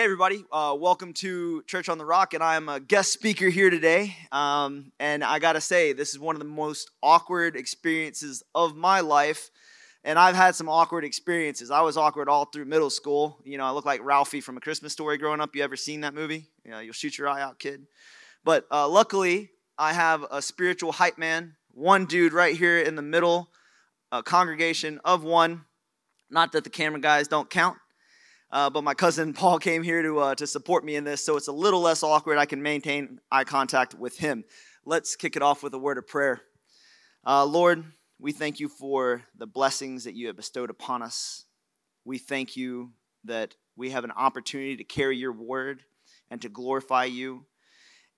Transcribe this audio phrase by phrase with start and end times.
[0.00, 0.46] Hey, everybody.
[0.50, 4.16] Uh, welcome to Church on the Rock, and I'm a guest speaker here today.
[4.32, 8.74] Um, and I got to say, this is one of the most awkward experiences of
[8.74, 9.50] my life.
[10.02, 11.70] And I've had some awkward experiences.
[11.70, 13.40] I was awkward all through middle school.
[13.44, 15.54] You know, I look like Ralphie from A Christmas Story growing up.
[15.54, 16.46] You ever seen that movie?
[16.64, 17.84] You know, you'll shoot your eye out, kid.
[18.42, 23.02] But uh, luckily, I have a spiritual hype man, one dude right here in the
[23.02, 23.50] middle,
[24.10, 25.66] a congregation of one.
[26.30, 27.76] Not that the camera guys don't count.
[28.52, 31.36] Uh, but my cousin Paul came here to, uh, to support me in this, so
[31.36, 32.38] it's a little less awkward.
[32.38, 34.44] I can maintain eye contact with him.
[34.84, 36.40] Let's kick it off with a word of prayer.
[37.26, 37.84] Uh, Lord,
[38.18, 41.44] we thank you for the blessings that you have bestowed upon us.
[42.04, 42.92] We thank you
[43.24, 45.82] that we have an opportunity to carry your word
[46.30, 47.44] and to glorify you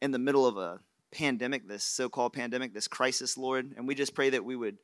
[0.00, 0.80] in the middle of a
[1.12, 3.74] pandemic, this so called pandemic, this crisis, Lord.
[3.76, 4.78] And we just pray that we would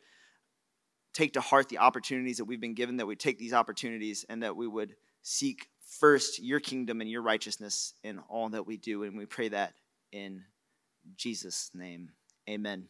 [1.14, 4.42] take to heart the opportunities that we've been given, that we take these opportunities, and
[4.42, 4.94] that we would
[5.28, 5.68] seek
[6.00, 9.02] first your kingdom and your righteousness in all that we do.
[9.02, 9.74] And we pray that
[10.10, 10.42] in
[11.16, 12.10] Jesus' name.
[12.48, 12.88] Amen.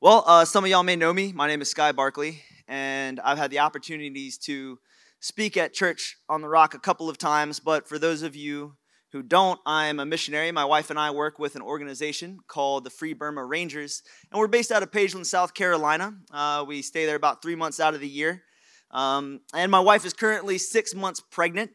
[0.00, 1.32] Well, uh, some of y'all may know me.
[1.32, 4.78] My name is Sky Barkley, and I've had the opportunities to
[5.20, 7.60] speak at Church on the Rock a couple of times.
[7.60, 8.76] But for those of you
[9.12, 10.50] who don't, I'm a missionary.
[10.50, 14.48] My wife and I work with an organization called the Free Burma Rangers, and we're
[14.48, 16.14] based out of Pageland, South Carolina.
[16.30, 18.42] Uh, we stay there about three months out of the year.
[18.90, 21.70] Um, and my wife is currently six months pregnant.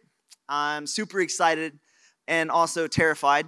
[0.47, 1.79] I'm super excited
[2.27, 3.47] and also terrified.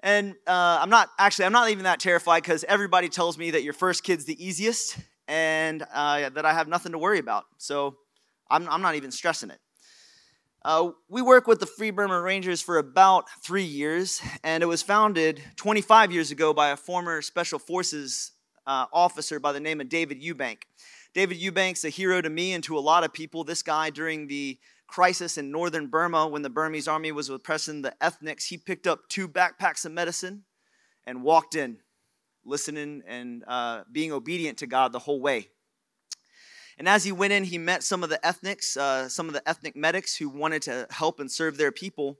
[0.00, 3.62] And uh, I'm not actually, I'm not even that terrified because everybody tells me that
[3.62, 7.44] your first kid's the easiest and uh, that I have nothing to worry about.
[7.58, 7.96] So
[8.50, 9.58] I'm, I'm not even stressing it.
[10.64, 14.82] Uh, we work with the Free Burma Rangers for about three years, and it was
[14.82, 18.32] founded 25 years ago by a former Special Forces
[18.66, 20.62] uh, officer by the name of David Eubank.
[21.16, 23.42] David Eubank's a hero to me and to a lot of people.
[23.42, 27.94] This guy, during the crisis in northern Burma, when the Burmese army was oppressing the
[28.02, 30.44] ethnics, he picked up two backpacks of medicine
[31.06, 31.78] and walked in,
[32.44, 35.48] listening and uh, being obedient to God the whole way.
[36.76, 39.48] And as he went in, he met some of the ethnics, uh, some of the
[39.48, 42.18] ethnic medics who wanted to help and serve their people.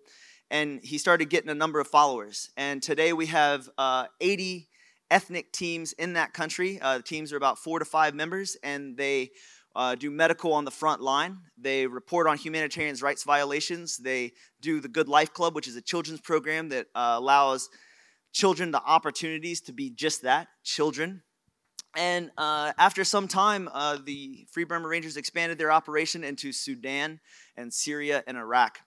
[0.50, 2.48] And he started getting a number of followers.
[2.56, 4.71] And today we have uh, 80
[5.11, 6.81] ethnic teams in that country.
[6.81, 9.31] Uh, the teams are about four to five members, and they
[9.75, 11.39] uh, do medical on the front line.
[11.59, 13.99] They report on humanitarian rights violations.
[13.99, 17.69] They do the Good Life Club, which is a children's program that uh, allows
[18.33, 21.22] children the opportunities to be just that children.
[21.97, 27.21] And uh, after some time, uh, the Free Burma Rangers expanded their operation into Sudan
[27.56, 28.78] and Syria and Iraq.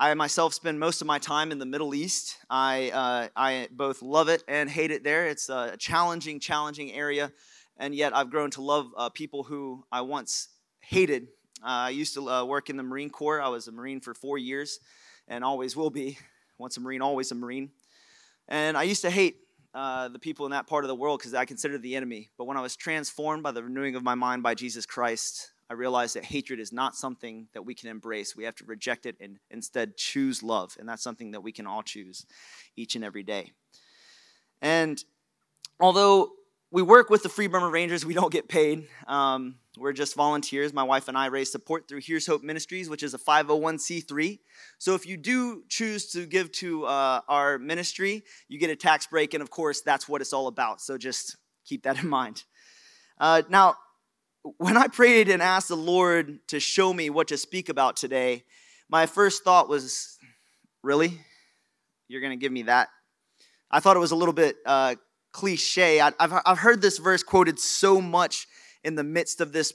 [0.00, 2.36] I myself spend most of my time in the Middle East.
[2.48, 5.26] I, uh, I both love it and hate it there.
[5.26, 7.32] It's a challenging, challenging area,
[7.78, 11.24] and yet I've grown to love uh, people who I once hated.
[11.64, 13.42] Uh, I used to uh, work in the Marine Corps.
[13.42, 14.78] I was a Marine for four years
[15.26, 16.16] and always will be.
[16.58, 17.72] Once a Marine, always a Marine.
[18.46, 19.38] And I used to hate
[19.74, 22.30] uh, the people in that part of the world because I considered the enemy.
[22.38, 25.74] But when I was transformed by the renewing of my mind by Jesus Christ, I
[25.74, 28.34] realized that hatred is not something that we can embrace.
[28.34, 30.76] We have to reject it and instead choose love.
[30.78, 32.24] And that's something that we can all choose
[32.76, 33.52] each and every day.
[34.62, 35.02] And
[35.78, 36.32] although
[36.70, 38.86] we work with the Free Burma Rangers, we don't get paid.
[39.06, 40.72] Um, we're just volunteers.
[40.72, 44.38] My wife and I raise support through Here's Hope Ministries, which is a 501c3.
[44.78, 49.06] So if you do choose to give to uh, our ministry, you get a tax
[49.06, 49.34] break.
[49.34, 50.80] And of course, that's what it's all about.
[50.80, 52.44] So just keep that in mind.
[53.18, 53.76] Uh, now,
[54.56, 58.44] when I prayed and asked the Lord to show me what to speak about today,
[58.88, 60.18] my first thought was,
[60.82, 61.20] really?
[62.08, 62.88] You're going to give me that?
[63.70, 64.94] I thought it was a little bit uh,
[65.32, 66.00] cliche.
[66.00, 68.46] I, have I've heard this verse quoted so much
[68.82, 69.72] in the midst of this,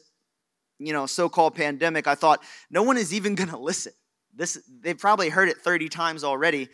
[0.79, 2.07] you know, so-called pandemic.
[2.07, 3.93] I thought no one is even going to listen.
[4.35, 6.69] This they've probably heard it 30 times already.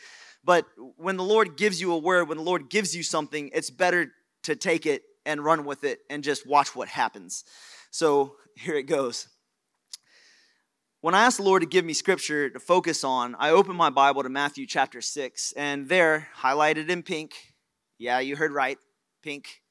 [0.46, 3.70] But when the Lord gives you a word, when the Lord gives you something, it's
[3.70, 7.44] better to take it and run with it and just watch what happens.
[7.92, 9.28] So here it goes.
[11.02, 13.90] When I asked the Lord to give me scripture to focus on, I opened my
[13.90, 17.34] Bible to Matthew chapter 6, and there, highlighted in pink,
[17.98, 18.78] yeah, you heard right,
[19.24, 19.62] pink,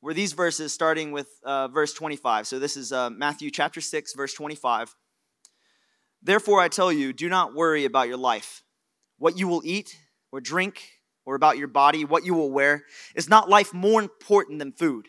[0.00, 2.46] were these verses starting with uh, verse 25.
[2.46, 4.94] So this is uh, Matthew chapter 6, verse 25.
[6.22, 8.62] Therefore, I tell you, do not worry about your life,
[9.18, 9.98] what you will eat
[10.30, 10.88] or drink,
[11.24, 12.84] or about your body, what you will wear.
[13.16, 15.08] Is not life more important than food?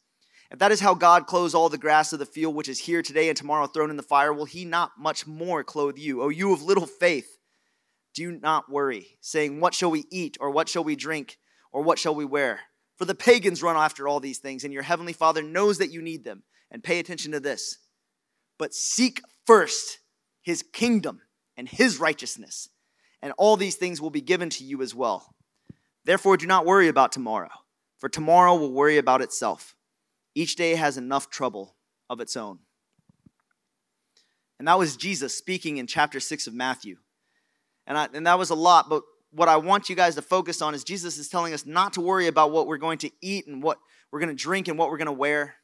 [0.51, 3.01] If that is how God clothes all the grass of the field, which is here
[3.01, 6.21] today and tomorrow thrown in the fire, will he not much more clothe you?
[6.21, 7.37] O you of little faith,
[8.13, 11.37] do not worry, saying, What shall we eat, or what shall we drink,
[11.71, 12.59] or what shall we wear?
[12.97, 16.01] For the pagans run after all these things, and your heavenly Father knows that you
[16.01, 16.43] need them.
[16.69, 17.77] And pay attention to this.
[18.57, 19.99] But seek first
[20.41, 21.21] his kingdom
[21.57, 22.69] and his righteousness,
[23.21, 25.33] and all these things will be given to you as well.
[26.05, 27.49] Therefore, do not worry about tomorrow,
[27.99, 29.75] for tomorrow will worry about itself.
[30.33, 31.75] Each day has enough trouble
[32.09, 32.59] of its own.
[34.59, 36.97] And that was Jesus speaking in chapter 6 of Matthew.
[37.87, 39.01] And, I, and that was a lot, but
[39.31, 42.01] what I want you guys to focus on is Jesus is telling us not to
[42.01, 43.79] worry about what we're going to eat and what
[44.11, 45.55] we're going to drink and what we're going to wear.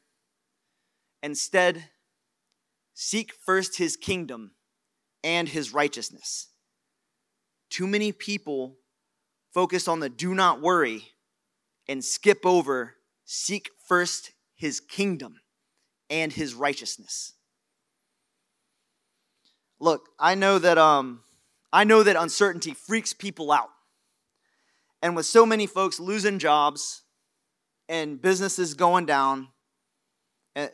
[1.22, 1.84] Instead,
[2.94, 4.52] seek first his kingdom
[5.22, 6.48] and his righteousness.
[7.70, 8.78] Too many people
[9.52, 11.04] focus on the do not worry
[11.86, 12.94] and skip over
[13.24, 15.40] seek first his kingdom
[16.10, 17.32] and his righteousness.
[19.80, 21.22] Look, I know that um
[21.72, 23.70] I know that uncertainty freaks people out.
[25.00, 27.02] And with so many folks losing jobs
[27.88, 29.48] and businesses going down,
[30.56, 30.68] eh,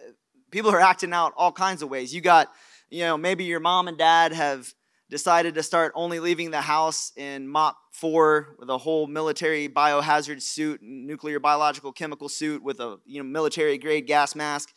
[0.50, 2.14] people are acting out all kinds of ways.
[2.14, 2.50] You got
[2.90, 4.72] you know, maybe your mom and dad have
[5.10, 10.42] decided to start only leaving the house in MOPP 4 with a whole military biohazard
[10.42, 14.70] suit, nuclear biological chemical suit with a you know military grade gas mask.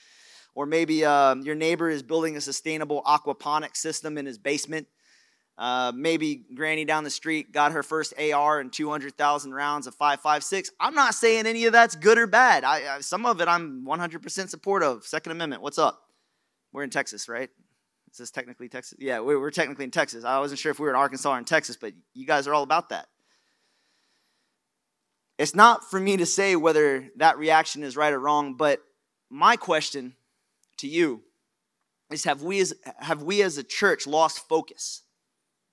[0.53, 4.87] Or maybe uh, your neighbor is building a sustainable aquaponic system in his basement.
[5.57, 10.69] Uh, maybe Granny down the street got her first AR and 200,000 rounds of 5.56.
[10.79, 12.63] I'm not saying any of that's good or bad.
[12.63, 15.03] I, I, some of it I'm 100% supportive.
[15.03, 16.01] Second Amendment, what's up?
[16.71, 17.49] We're in Texas, right?
[18.11, 18.97] Is this technically Texas?
[18.99, 20.23] Yeah, we're technically in Texas.
[20.23, 22.53] I wasn't sure if we were in Arkansas or in Texas, but you guys are
[22.53, 23.07] all about that.
[25.37, 28.81] It's not for me to say whether that reaction is right or wrong, but
[29.29, 30.15] my question
[30.77, 31.21] to you
[32.09, 35.03] is have we as, have we as a church lost focus?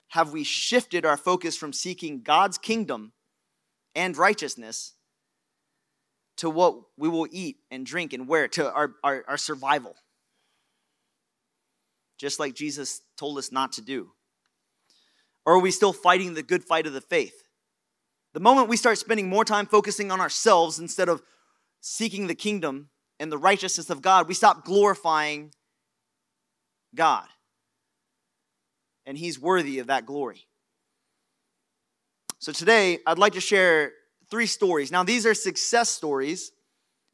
[0.09, 3.13] Have we shifted our focus from seeking God's kingdom
[3.95, 4.93] and righteousness
[6.37, 9.95] to what we will eat and drink and wear, to our, our, our survival?
[12.17, 14.11] Just like Jesus told us not to do?
[15.45, 17.43] Or are we still fighting the good fight of the faith?
[18.33, 21.21] The moment we start spending more time focusing on ourselves instead of
[21.81, 22.89] seeking the kingdom
[23.19, 25.51] and the righteousness of God, we stop glorifying
[26.93, 27.27] God.
[29.05, 30.47] And He's worthy of that glory.
[32.39, 33.93] So today, I'd like to share
[34.29, 34.91] three stories.
[34.91, 36.51] Now, these are success stories,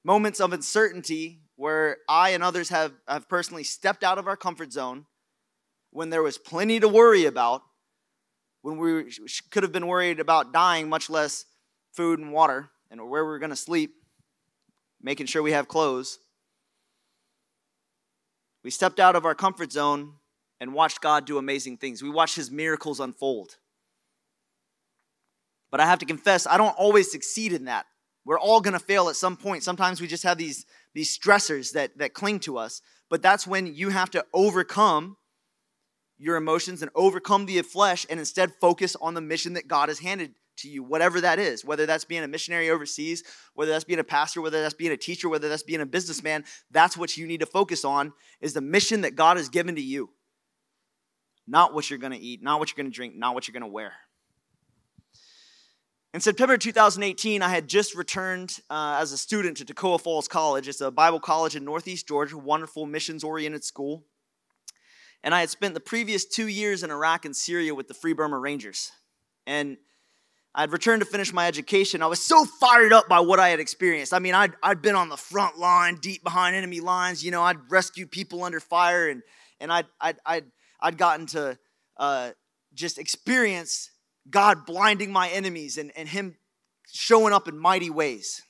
[0.04, 4.74] moments of uncertainty where I and others have, have personally stepped out of our comfort
[4.74, 5.06] zone
[5.92, 7.62] when there was plenty to worry about,
[8.64, 9.12] when we
[9.52, 11.46] could have been worried about dying, much less
[11.94, 13.94] food and water, and where we we're going to sleep,
[15.04, 16.18] making sure we have clothes.
[18.64, 20.14] We stepped out of our comfort zone
[20.60, 22.02] and watched God do amazing things.
[22.02, 23.58] We watched his miracles unfold.
[25.70, 27.86] But I have to confess, I don't always succeed in that.
[28.26, 29.64] We're all going to fail at some point.
[29.64, 32.82] Sometimes we just have these, these stressors that, that cling to us.
[33.10, 35.18] But that's when you have to overcome
[36.18, 40.00] your emotions and overcome the flesh and instead focus on the mission that God has
[40.00, 43.24] handed to you, whatever that is, whether that's being a missionary overseas,
[43.56, 46.44] whether that's being a pastor, whether that's being a teacher, whether that's being a businessman,
[46.70, 49.82] that's what you need to focus on is the mission that God has given to
[49.82, 50.10] you.
[51.48, 53.54] Not what you're going to eat, not what you're going to drink, not what you're
[53.54, 53.94] going to wear.
[56.14, 60.68] In September 2018, I had just returned uh, as a student to Toccoa Falls College.
[60.68, 64.04] It's a Bible college in Northeast Georgia, wonderful missions oriented school.
[65.24, 68.12] And I had spent the previous two years in Iraq and Syria with the Free
[68.12, 68.92] Burma Rangers.
[69.48, 69.78] And
[70.54, 72.02] I'd returned to finish my education.
[72.02, 74.14] I was so fired up by what I had experienced.
[74.14, 77.24] I mean, I'd, I'd been on the front line, deep behind enemy lines.
[77.24, 79.24] You know, I'd rescued people under fire, and,
[79.62, 80.46] and I'd, I'd, I'd,
[80.82, 81.58] I'd gotten to
[81.96, 82.32] uh,
[82.74, 83.92] just experience
[84.30, 86.36] God blinding my enemies and, and Him
[86.92, 88.42] showing up in mighty ways.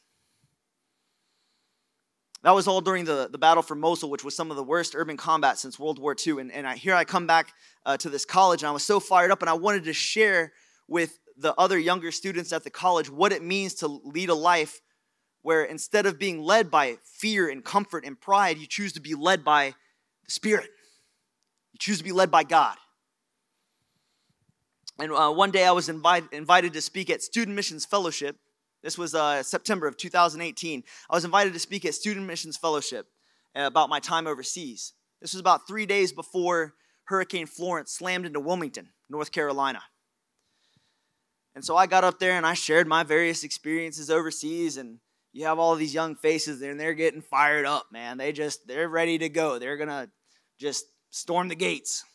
[2.43, 4.95] That was all during the, the battle for Mosul, which was some of the worst
[4.95, 6.39] urban combat since World War II.
[6.39, 7.53] And, and I, here I come back
[7.85, 10.51] uh, to this college, and I was so fired up, and I wanted to share
[10.87, 14.81] with the other younger students at the college what it means to lead a life
[15.43, 19.15] where instead of being led by fear and comfort and pride, you choose to be
[19.15, 19.73] led by
[20.25, 20.69] the Spirit.
[21.73, 22.75] You choose to be led by God.
[25.01, 28.37] And uh, one day I was invite, invited to speak at Student Missions Fellowship.
[28.83, 30.83] This was uh, September of 2018.
[31.09, 33.07] I was invited to speak at Student Missions Fellowship
[33.55, 34.93] uh, about my time overseas.
[35.19, 38.89] This was about three days before Hurricane Florence slammed into Wilmington.
[39.09, 39.81] North Carolina.
[41.55, 44.99] And so I got up there and I shared my various experiences overseas and
[45.33, 48.17] you have all these young faces there and they're getting fired up, man.
[48.17, 49.57] They just they're ready to go.
[49.57, 50.11] They're going to
[50.59, 52.05] just storm the gates.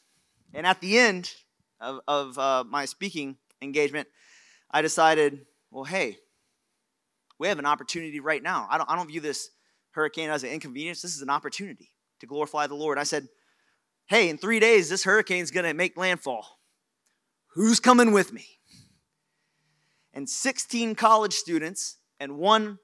[0.55, 1.35] And at the end
[1.80, 4.09] of, of uh, my speaking engagement,
[4.71, 6.16] I decided, well, hey,
[7.38, 8.66] we have an opportunity right now.
[8.71, 9.50] I don't, I don't view this
[9.92, 11.02] hurricane as an inconvenience.
[11.02, 11.90] This is an opportunity
[12.21, 12.99] to glorify the Lord.
[12.99, 13.28] I said,
[14.06, 16.47] hey, in three days, this hurricane's going to make landfall.
[17.54, 18.47] Who's coming with me?
[20.12, 22.78] And 16 college students and one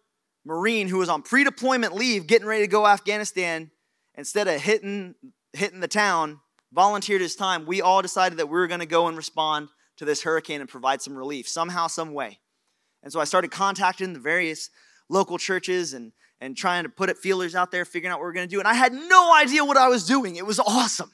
[0.45, 3.71] Marine who was on pre deployment leave getting ready to go Afghanistan,
[4.15, 5.15] instead of hitting,
[5.53, 6.41] hitting the town,
[6.73, 7.67] volunteered his time.
[7.67, 10.69] We all decided that we were going to go and respond to this hurricane and
[10.69, 12.41] provide some relief somehow, some way.
[13.03, 14.71] And so I started contacting the various
[15.09, 18.31] local churches and, and trying to put it feelers out there, figuring out what we
[18.31, 18.59] are going to do.
[18.59, 20.37] And I had no idea what I was doing.
[20.37, 21.11] It was awesome.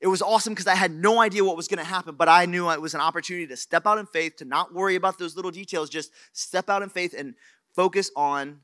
[0.00, 2.46] It was awesome because I had no idea what was going to happen, but I
[2.46, 5.34] knew it was an opportunity to step out in faith, to not worry about those
[5.34, 7.34] little details, just step out in faith and
[7.74, 8.60] focus on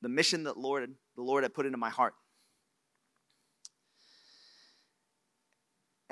[0.00, 2.14] the mission that Lord, the Lord had put into my heart.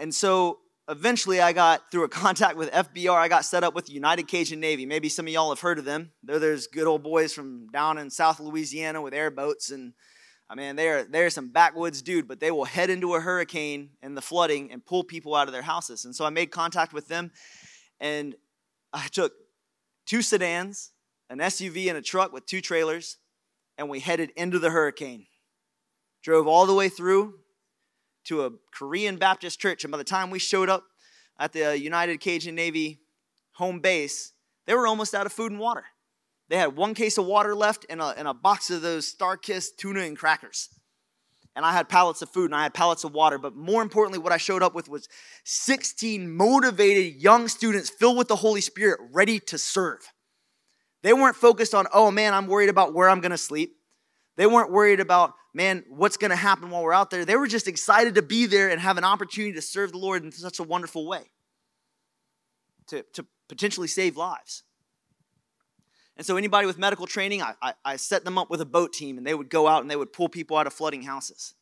[0.00, 3.90] And so eventually I got through a contact with FBR, I got set up with
[3.90, 4.87] United Cajun Navy.
[4.87, 6.11] Maybe some of y'all have heard of them.
[6.23, 9.92] They're those good old boys from down in South Louisiana with airboats and
[10.49, 14.16] I mean, they're they're some backwoods dude, but they will head into a hurricane and
[14.16, 16.04] the flooding and pull people out of their houses.
[16.04, 17.30] And so I made contact with them,
[18.00, 18.35] and
[18.92, 19.33] I took
[20.07, 20.90] two sedans,
[21.28, 23.19] an SUV, and a truck with two trailers,
[23.78, 25.26] and we headed into the hurricane.
[26.25, 27.35] Drove all the way through
[28.31, 30.85] to a Korean Baptist church, and by the time we showed up
[31.37, 33.01] at the uh, United Cajun Navy
[33.55, 34.33] home base,
[34.67, 35.85] they were almost out of food and water.
[36.49, 39.77] They had one case of water left and a, and a box of those StarKist
[39.79, 40.69] tuna and crackers.
[41.57, 43.37] And I had pallets of food and I had pallets of water.
[43.37, 45.09] But more importantly, what I showed up with was
[45.45, 49.99] 16 motivated young students filled with the Holy Spirit ready to serve.
[51.03, 53.80] They weren't focused on, oh man, I'm worried about where I'm going to sleep.
[54.40, 57.26] They weren't worried about, man, what's going to happen while we're out there.
[57.26, 60.25] They were just excited to be there and have an opportunity to serve the Lord
[60.25, 61.25] in such a wonderful way,
[62.87, 64.62] to, to potentially save lives.
[66.16, 68.94] And so, anybody with medical training, I, I, I, set them up with a boat
[68.94, 71.52] team, and they would go out and they would pull people out of flooding houses.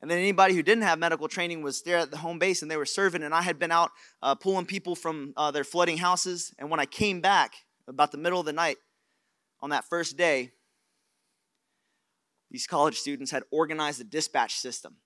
[0.00, 2.70] And then anybody who didn't have medical training was there at the home base, and
[2.70, 3.24] they were serving.
[3.24, 3.90] And I had been out
[4.22, 6.54] uh, pulling people from uh, their flooding houses.
[6.56, 7.54] And when I came back
[7.88, 8.76] about the middle of the night
[9.60, 10.52] on that first day,
[12.50, 14.96] these college students had organized a dispatch system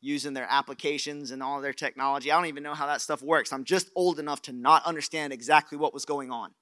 [0.00, 2.30] using their applications and all their technology.
[2.30, 3.52] I don't even know how that stuff works.
[3.52, 6.52] I'm just old enough to not understand exactly what was going on.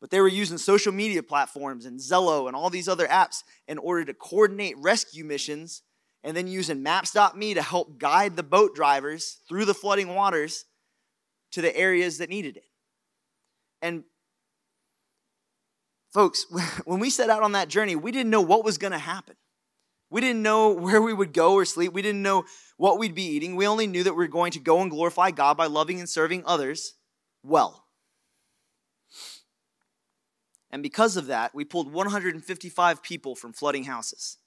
[0.00, 3.76] But they were using social media platforms and Zello and all these other apps in
[3.76, 5.82] order to coordinate rescue missions
[6.24, 10.64] and then using maps.me to help guide the boat drivers through the flooding waters
[11.52, 12.64] to the areas that needed it.
[13.82, 14.04] And
[16.12, 16.46] folks,
[16.84, 19.36] when we set out on that journey, we didn't know what was going to happen.
[20.10, 21.92] We didn't know where we would go or sleep.
[21.92, 22.44] We didn't know
[22.76, 23.56] what we'd be eating.
[23.56, 26.08] We only knew that we were going to go and glorify God by loving and
[26.08, 26.94] serving others
[27.42, 27.86] well.
[30.70, 34.38] And because of that, we pulled 155 people from flooding houses.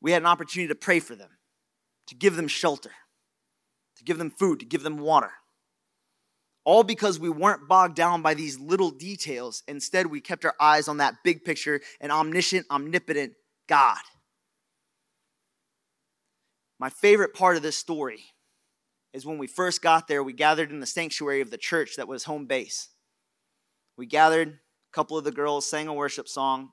[0.00, 1.30] We had an opportunity to pray for them,
[2.06, 2.92] to give them shelter,
[3.96, 5.32] to give them food, to give them water.
[6.68, 9.62] All because we weren't bogged down by these little details.
[9.66, 13.32] Instead, we kept our eyes on that big picture an omniscient, omnipotent
[13.66, 13.96] God.
[16.78, 18.22] My favorite part of this story
[19.14, 22.06] is when we first got there, we gathered in the sanctuary of the church that
[22.06, 22.90] was home base.
[23.96, 26.72] We gathered a couple of the girls sang a worship song,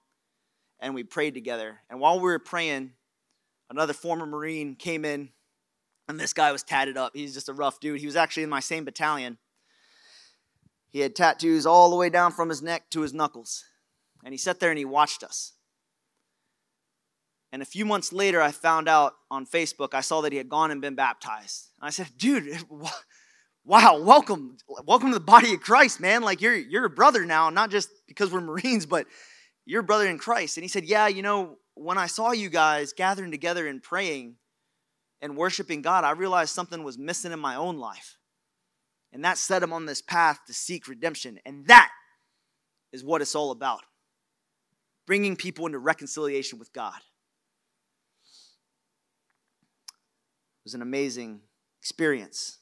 [0.78, 1.80] and we prayed together.
[1.90, 2.92] And while we were praying,
[3.70, 5.30] another former Marine came in,
[6.10, 7.14] and this guy was tatted up.
[7.16, 8.02] He's just a rough dude.
[8.02, 9.38] He was actually in my same battalion.
[10.96, 13.66] He had tattoos all the way down from his neck to his knuckles.
[14.24, 15.52] And he sat there and he watched us.
[17.52, 20.48] And a few months later, I found out on Facebook, I saw that he had
[20.48, 21.72] gone and been baptized.
[21.82, 22.64] And I said, dude,
[23.66, 26.22] wow, welcome, welcome to the body of Christ, man.
[26.22, 29.06] Like you're you're a brother now, not just because we're Marines, but
[29.66, 30.56] you're a brother in Christ.
[30.56, 34.38] And he said, Yeah, you know, when I saw you guys gathering together and praying
[35.22, 38.16] and worshiping God, I realized something was missing in my own life.
[39.16, 41.40] And that set him on this path to seek redemption.
[41.46, 41.90] And that
[42.92, 43.80] is what it's all about
[45.08, 46.98] bringing people into reconciliation with God.
[49.88, 51.40] It was an amazing
[51.80, 52.58] experience.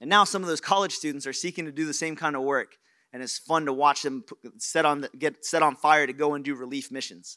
[0.00, 2.40] And now some of those college students are seeking to do the same kind of
[2.42, 2.76] work,
[3.12, 4.24] and it's fun to watch them
[4.56, 7.36] set on, get set on fire to go and do relief missions.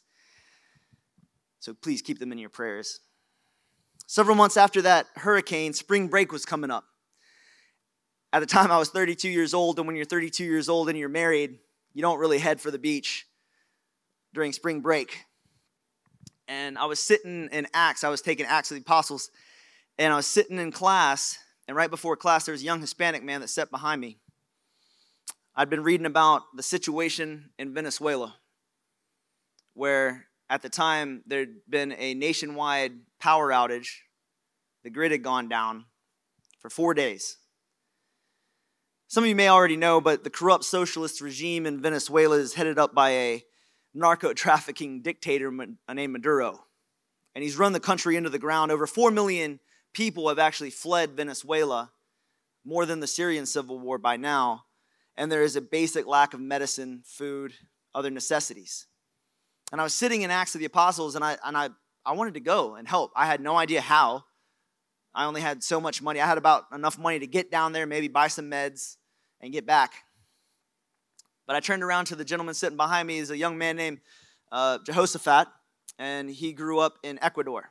[1.58, 3.00] So please keep them in your prayers.
[4.06, 6.84] Several months after that hurricane, spring break was coming up.
[8.34, 10.98] At the time, I was 32 years old, and when you're 32 years old and
[10.98, 11.56] you're married,
[11.92, 13.28] you don't really head for the beach
[14.32, 15.20] during spring break.
[16.48, 19.30] And I was sitting in Acts, I was taking Acts of the Apostles,
[19.98, 21.38] and I was sitting in class,
[21.68, 24.18] and right before class, there was a young Hispanic man that sat behind me.
[25.54, 28.34] I'd been reading about the situation in Venezuela,
[29.74, 33.90] where at the time there'd been a nationwide power outage.
[34.82, 35.84] The grid had gone down
[36.58, 37.36] for four days.
[39.14, 42.80] Some of you may already know, but the corrupt socialist regime in Venezuela is headed
[42.80, 43.44] up by a
[43.94, 46.64] narco trafficking dictator named Maduro.
[47.32, 48.72] And he's run the country into the ground.
[48.72, 49.60] Over 4 million
[49.92, 51.92] people have actually fled Venezuela,
[52.64, 54.64] more than the Syrian civil war by now.
[55.16, 57.54] And there is a basic lack of medicine, food,
[57.94, 58.88] other necessities.
[59.70, 61.68] And I was sitting in Acts of the Apostles, and I, and I,
[62.04, 63.12] I wanted to go and help.
[63.14, 64.24] I had no idea how.
[65.14, 66.20] I only had so much money.
[66.20, 68.96] I had about enough money to get down there, maybe buy some meds,
[69.44, 69.92] and get back.
[71.46, 73.18] But I turned around to the gentleman sitting behind me.
[73.18, 74.00] He's a young man named
[74.50, 75.48] uh, Jehoshaphat,
[75.98, 77.70] and he grew up in Ecuador.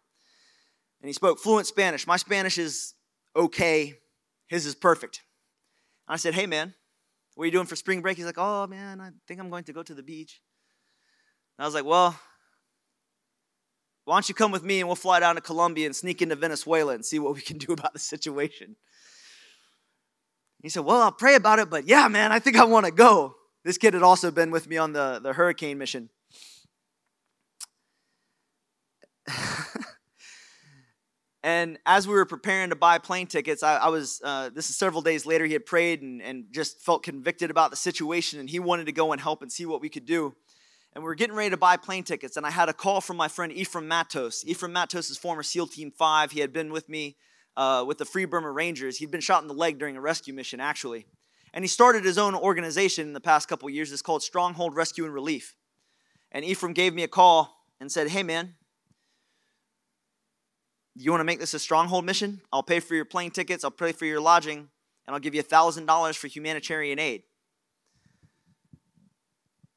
[1.01, 2.05] And he spoke fluent Spanish.
[2.05, 2.93] My Spanish is
[3.35, 3.95] okay,
[4.47, 5.23] his is perfect.
[6.07, 6.75] I said, Hey, man,
[7.33, 8.17] what are you doing for spring break?
[8.17, 10.41] He's like, Oh, man, I think I'm going to go to the beach.
[11.57, 12.17] And I was like, Well,
[14.05, 16.35] why don't you come with me and we'll fly down to Colombia and sneak into
[16.35, 18.75] Venezuela and see what we can do about the situation?
[20.63, 22.91] He said, Well, I'll pray about it, but yeah, man, I think I want to
[22.91, 23.35] go.
[23.65, 26.09] This kid had also been with me on the, the hurricane mission.
[31.43, 34.77] and as we were preparing to buy plane tickets, I, I was, uh, this is
[34.77, 38.49] several days later, he had prayed and, and just felt convicted about the situation, and
[38.49, 40.33] he wanted to go and help and see what we could do.
[40.93, 43.17] And we were getting ready to buy plane tickets, and I had a call from
[43.17, 44.45] my friend Ephraim Mattos.
[44.45, 46.31] Ephraim Mattos is former SEAL Team 5.
[46.31, 47.17] He had been with me
[47.55, 48.97] uh, with the Free Burma Rangers.
[48.97, 51.05] He'd been shot in the leg during a rescue mission, actually.
[51.53, 53.91] And he started his own organization in the past couple years.
[53.91, 55.55] It's called Stronghold Rescue and Relief.
[56.31, 58.55] And Ephraim gave me a call and said, Hey, man,
[60.95, 62.41] you want to make this a stronghold mission?
[62.51, 65.43] I'll pay for your plane tickets, I'll pay for your lodging, and I'll give you
[65.43, 67.23] $1,000 for humanitarian aid.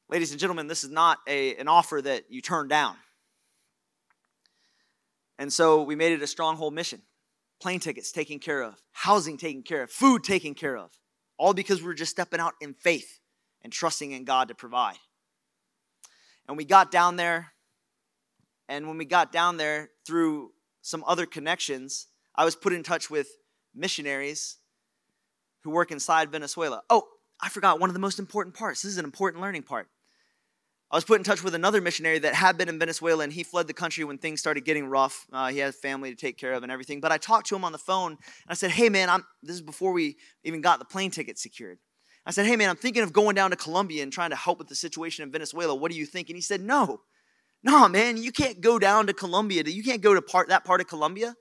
[0.09, 2.95] Ladies and gentlemen, this is not a, an offer that you turn down.
[5.37, 7.01] And so we made it a stronghold mission.
[7.59, 10.91] Plane tickets taken care of, housing taken care of, food taken care of.
[11.37, 13.19] All because we were just stepping out in faith
[13.63, 14.97] and trusting in God to provide.
[16.47, 17.53] And we got down there,
[18.69, 23.09] and when we got down there through some other connections, I was put in touch
[23.09, 23.27] with
[23.75, 24.57] missionaries
[25.63, 26.81] who work inside Venezuela.
[26.89, 27.03] Oh,
[27.41, 28.81] I forgot one of the most important parts.
[28.81, 29.89] This is an important learning part.
[30.89, 33.43] I was put in touch with another missionary that had been in Venezuela and he
[33.43, 35.27] fled the country when things started getting rough.
[35.33, 37.01] Uh, he had family to take care of and everything.
[37.01, 39.55] But I talked to him on the phone and I said, Hey, man, I'm, this
[39.55, 41.79] is before we even got the plane ticket secured.
[42.25, 44.59] I said, Hey, man, I'm thinking of going down to Colombia and trying to help
[44.59, 45.75] with the situation in Venezuela.
[45.75, 46.29] What do you think?
[46.29, 47.01] And he said, No,
[47.63, 49.63] no, man, you can't go down to Colombia.
[49.65, 51.35] You can't go to part, that part of Colombia.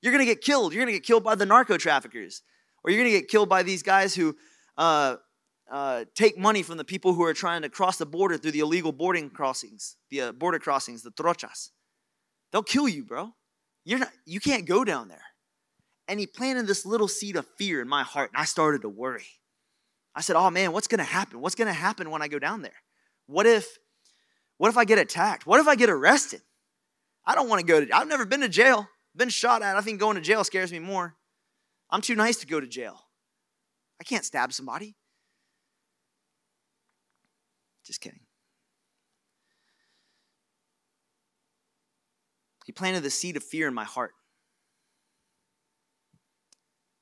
[0.00, 0.72] You're going to get killed.
[0.72, 2.42] You're going to get killed by the narco traffickers,
[2.84, 4.36] or you're going to get killed by these guys who
[4.76, 5.16] uh,
[5.70, 8.60] uh, take money from the people who are trying to cross the border through the
[8.60, 11.70] illegal boarding crossings, the uh, border crossings, the trochas.
[12.52, 13.32] They'll kill you, bro.
[13.84, 15.22] You're not, you can't go down there.
[16.08, 18.88] And he planted this little seed of fear in my heart, and I started to
[18.88, 19.26] worry.
[20.14, 21.40] I said, "Oh man, what's going to happen?
[21.40, 22.82] What's going to happen when I go down there?
[23.26, 23.78] What if,
[24.56, 25.46] what if I get attacked?
[25.46, 26.42] What if I get arrested?
[27.26, 27.96] I don't want to go to.
[27.96, 28.88] I've never been to jail.
[29.16, 29.76] Been shot at.
[29.76, 31.16] I think going to jail scares me more.
[31.90, 33.00] I'm too nice to go to jail.
[34.00, 34.94] I can't stab somebody.
[37.86, 38.20] Just kidding.
[42.66, 44.12] He planted the seed of fear in my heart.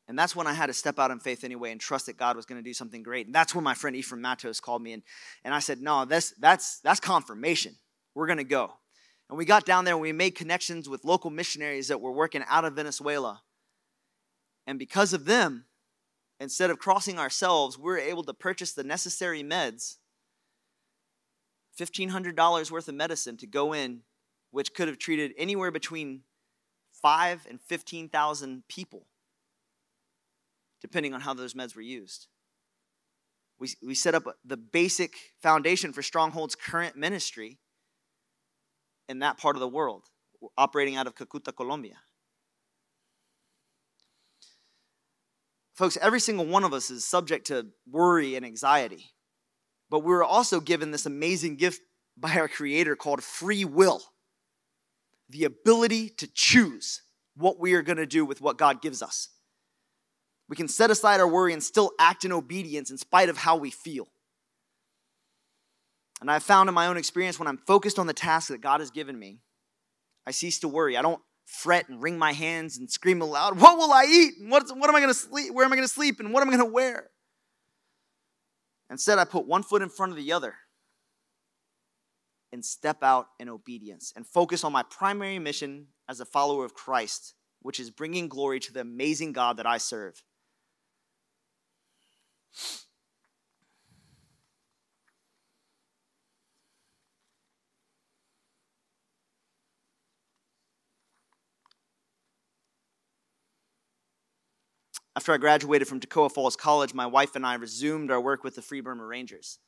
[0.07, 2.37] And that's when I had to step out in faith anyway and trust that God
[2.37, 3.25] was going to do something great.
[3.25, 5.03] And that's when my friend Ephraim Mattos called me and,
[5.43, 7.75] and I said, No, that's, that's, that's confirmation.
[8.15, 8.75] We're going to go.
[9.31, 12.45] And we got down there and we made connections with local missionaries that were working
[12.47, 13.41] out of Venezuela.
[14.67, 15.65] And because of them,
[16.39, 19.97] instead of crossing ourselves, we were able to purchase the necessary meds
[21.79, 24.01] $1,500 worth of medicine to go in,
[24.51, 26.23] which could have treated anywhere between
[26.93, 29.07] five and 15,000 people,
[30.81, 32.29] depending on how those meds were used.
[33.59, 37.59] We, we set up the basic foundation for Stronghold's current ministry
[39.09, 40.05] in that part of the world,
[40.57, 41.97] operating out of Cucuta, Colombia.
[45.75, 49.14] Folks, every single one of us is subject to worry and anxiety.
[49.91, 51.81] But we were also given this amazing gift
[52.17, 54.03] by our Creator called free will
[55.29, 57.03] the ability to choose
[57.37, 59.29] what we are going to do with what God gives us.
[60.49, 63.57] We can set aside our worry and still act in obedience in spite of how
[63.57, 64.09] we feel.
[66.21, 68.81] And I've found in my own experience when I'm focused on the task that God
[68.81, 69.41] has given me,
[70.27, 70.97] I cease to worry.
[70.97, 74.35] I don't fret and wring my hands and scream aloud, What will I eat?
[74.41, 75.53] What, what am I going to sleep?
[75.53, 76.21] Where am I going to sleep?
[76.21, 77.11] And what am I going to wear?
[78.91, 80.55] Instead, I put one foot in front of the other
[82.53, 86.75] and step out in obedience and focus on my primary mission as a follower of
[86.75, 90.23] Christ, which is bringing glory to the amazing God that I serve.
[105.17, 108.57] After I graduated from Toccoa Falls College, my wife and I resumed our work with
[108.57, 109.61] the Free Burma Rangers.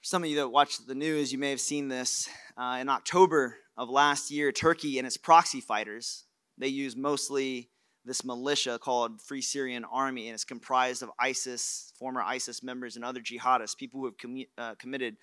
[0.00, 2.28] For some of you that watch the news, you may have seen this.
[2.54, 6.24] Uh, in October of last year, Turkey and its proxy fighters,
[6.58, 7.70] they use mostly
[8.04, 13.06] this militia called Free Syrian Army, and it's comprised of ISIS, former ISIS members, and
[13.06, 15.16] other jihadists, people who have com- uh, committed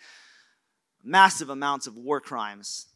[1.04, 2.88] massive amounts of war crimes.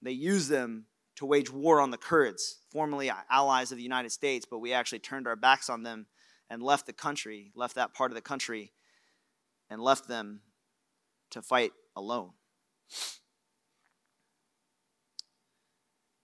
[0.00, 0.86] They use them
[1.18, 5.00] to wage war on the Kurds, formerly allies of the United States, but we actually
[5.00, 6.06] turned our backs on them
[6.48, 8.72] and left the country, left that part of the country,
[9.68, 10.42] and left them
[11.30, 12.30] to fight alone.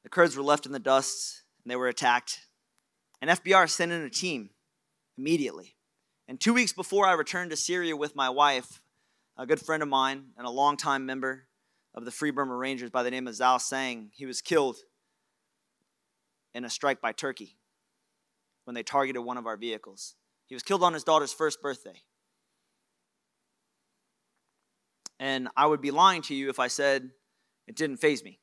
[0.04, 2.42] The Kurds were left in the dust and they were attacked.
[3.20, 4.50] And FBR sent in a team
[5.18, 5.74] immediately.
[6.28, 8.80] And two weeks before I returned to Syria with my wife,
[9.36, 11.48] a good friend of mine and a longtime member
[11.94, 14.10] of the Free Burma Rangers by the name of Zau Seng.
[14.14, 14.76] He was killed
[16.54, 17.56] in a strike by Turkey
[18.64, 20.14] when they targeted one of our vehicles.
[20.46, 22.02] He was killed on his daughter's first birthday.
[25.20, 27.10] And I would be lying to you if I said
[27.66, 28.40] it didn't faze me.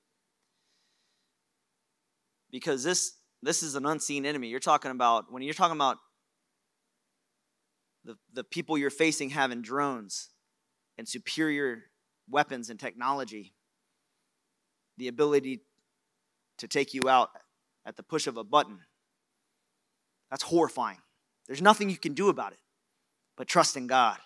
[2.49, 4.47] Because this this is an unseen enemy.
[4.47, 5.97] You're talking about when you're talking about
[8.03, 10.29] the, the people you're facing having drones
[10.97, 11.83] and superior
[12.31, 13.53] weapons and technology,
[14.97, 15.61] the ability
[16.57, 17.29] to take you out
[17.85, 18.79] at the push of a button.
[20.29, 20.99] That's horrifying.
[21.47, 22.59] There's nothing you can do about it
[23.37, 24.17] but trust in God.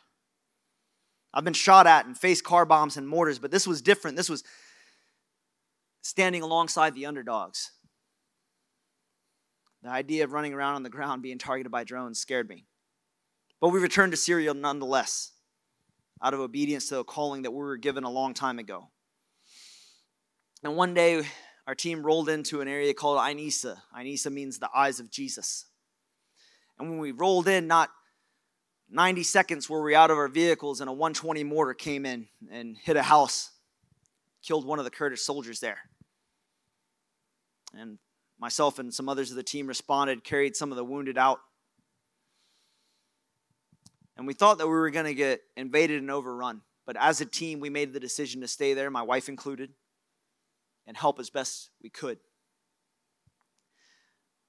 [1.34, 4.18] I've been shot at and faced car bombs and mortars, but this was different.
[4.18, 4.44] This was
[6.02, 7.72] standing alongside the underdogs.
[9.84, 12.66] The idea of running around on the ground being targeted by drones scared me.
[13.62, 15.32] But we returned to Syria nonetheless
[16.26, 18.90] out of obedience to a calling that we were given a long time ago.
[20.64, 21.22] And one day,
[21.68, 23.84] our team rolled into an area called Ain Issa.
[23.96, 25.66] Ainisa means the eyes of Jesus.
[26.80, 27.92] And when we rolled in, not
[28.90, 32.76] 90 seconds were we out of our vehicles, and a 120 mortar came in and
[32.76, 33.52] hit a house,
[34.42, 35.78] killed one of the Kurdish soldiers there.
[37.78, 38.00] And
[38.40, 41.40] myself and some others of the team responded, carried some of the wounded out.
[44.18, 46.62] And we thought that we were going to get invaded and overrun.
[46.86, 49.72] But as a team, we made the decision to stay there, my wife included,
[50.88, 52.20] and help as best we could.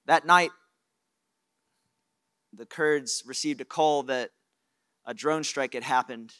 [0.07, 0.50] That night,
[2.52, 4.31] the Kurds received a call that
[5.05, 6.33] a drone strike had happened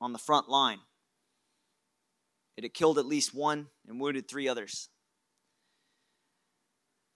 [0.00, 0.78] on the front line.
[2.56, 4.88] It had killed at least one and wounded three others.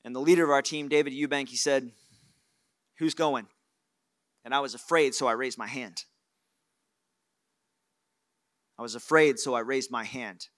[0.04, 1.90] And the leader of our team, David Eubank, he said,
[2.98, 3.46] Who's going?
[4.44, 6.04] And I was afraid, so I raised my hand.
[8.78, 10.48] I was afraid, so I raised my hand.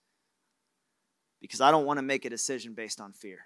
[1.41, 3.41] Because I don't want to make a decision based on fear.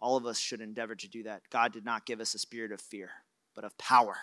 [0.00, 1.42] All of us should endeavor to do that.
[1.50, 3.10] God did not give us a spirit of fear,
[3.54, 4.16] but of power.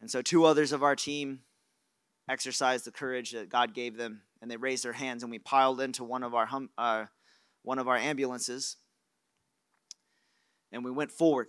[0.00, 1.40] And so, two others of our team
[2.28, 5.80] exercised the courage that God gave them, and they raised their hands, and we piled
[5.80, 7.06] into one of our hum, uh,
[7.62, 8.76] one of our ambulances,
[10.72, 11.48] and we went forward.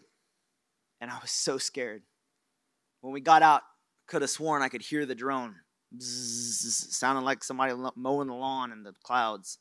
[1.02, 2.04] And I was so scared.
[3.02, 3.62] When we got out,
[4.08, 5.56] could have sworn I could hear the drone.
[5.98, 9.60] Bzzz, like somebody mowing the lawn in the clouds.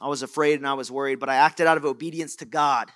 [0.00, 2.90] I was afraid and I was worried, but I acted out of obedience to God.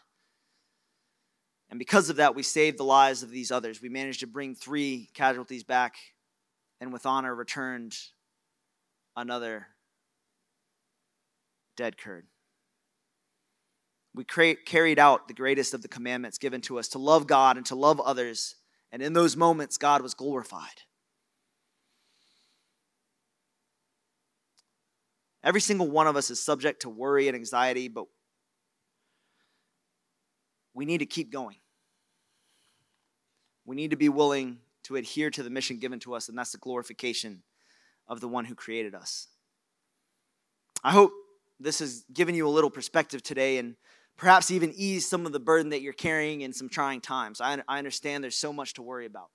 [1.71, 3.83] And because of that, we saved the lives of these others.
[3.83, 5.97] We managed to bring three casualties back
[6.81, 7.97] and with honor returned
[9.17, 9.67] another
[11.77, 12.27] dead Kurd
[14.15, 17.67] we carried out the greatest of the commandments given to us to love God and
[17.67, 18.57] to love others.
[18.91, 20.83] And in those moments, God was glorified.
[25.45, 28.07] Every single one of us is subject to worry and anxiety, but
[30.75, 31.57] we need to keep going.
[33.65, 36.53] We need to be willing to adhere to the mission given to us, and that's
[36.53, 37.43] the glorification
[38.09, 39.29] of the one who created us.
[40.83, 41.13] I hope
[41.61, 43.77] this has given you a little perspective today and
[44.19, 47.41] perhaps even ease some of the burden that you're carrying in some trying times.
[47.41, 49.31] I, I understand there's so much to worry about.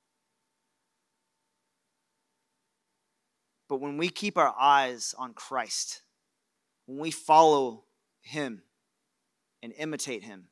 [3.69, 6.01] But when we keep our eyes on Christ,
[6.85, 7.85] when we follow
[8.21, 8.61] Him
[9.63, 10.49] and imitate Him,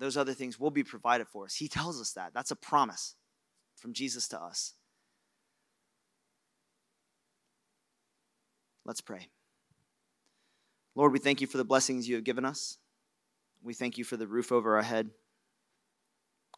[0.00, 1.54] those other things will be provided for us.
[1.54, 2.32] He tells us that.
[2.34, 3.14] That's a promise
[3.76, 4.74] from Jesus to us.
[8.84, 9.28] Let's pray.
[10.98, 12.76] Lord, we thank you for the blessings you have given us.
[13.62, 15.10] We thank you for the roof over our head.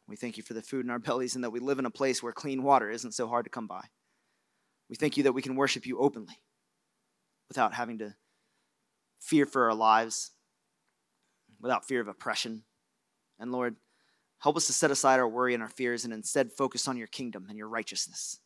[0.09, 1.91] We thank you for the food in our bellies and that we live in a
[1.91, 3.85] place where clean water isn't so hard to come by.
[4.89, 6.41] We thank you that we can worship you openly
[7.49, 8.15] without having to
[9.21, 10.31] fear for our lives,
[11.61, 12.63] without fear of oppression.
[13.39, 13.77] And Lord,
[14.39, 17.09] help us to set aside our worry and our fears and instead focus on your
[17.09, 18.39] kingdom and your righteousness.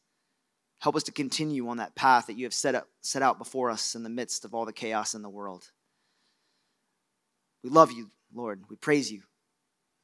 [0.80, 3.70] Help us to continue on that path that you have set, up, set out before
[3.70, 5.70] us in the midst of all the chaos in the world.
[7.64, 8.64] We love you, Lord.
[8.68, 9.22] We praise you.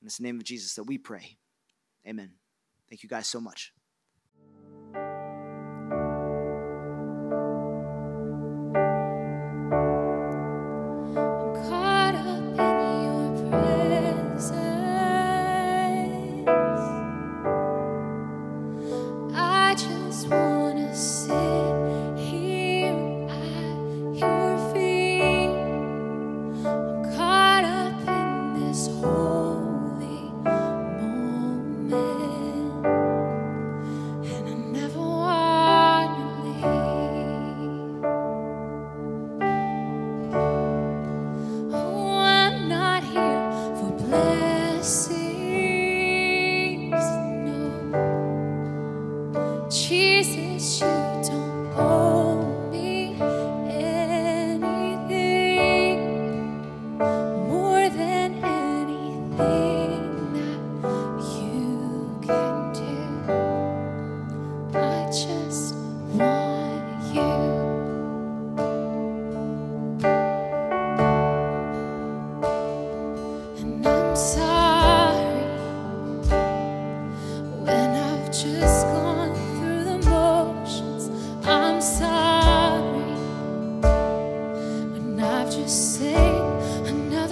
[0.00, 1.36] In the name of Jesus that we pray.
[2.08, 2.30] Amen.
[2.88, 3.74] Thank you guys so much.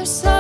[0.08, 0.37] Out.